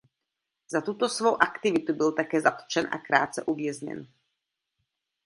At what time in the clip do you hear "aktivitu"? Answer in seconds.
1.41-1.93